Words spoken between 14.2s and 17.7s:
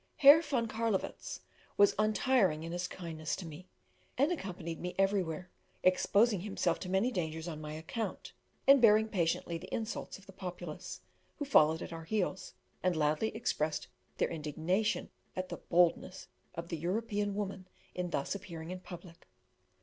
indignation at the boldness of the European woman